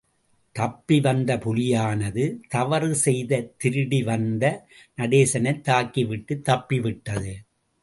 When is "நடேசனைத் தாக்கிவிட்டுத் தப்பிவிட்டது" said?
4.97-7.33